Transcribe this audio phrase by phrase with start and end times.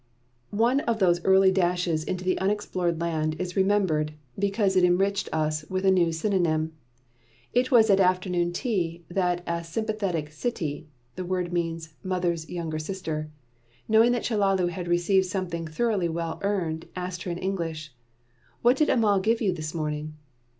[0.49, 5.29] One only of those early dashes into the unexplored land is remembered, because it enriched
[5.31, 6.73] us with a new synonym.
[7.53, 13.29] It was at afternoon tea that a sympathetic Sittie (the word means "Mother's younger sister"),
[13.87, 17.93] knowing that Chellalu had received something thoroughly well earned, asked her in English:
[18.63, 20.15] "What did Ammal give you this morning?"